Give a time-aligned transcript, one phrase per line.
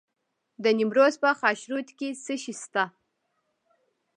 [0.63, 2.83] د نیمروز په خاشرود کې څه شی شته؟